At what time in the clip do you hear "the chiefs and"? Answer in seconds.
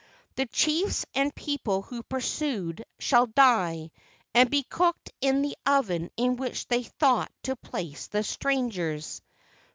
0.33-1.35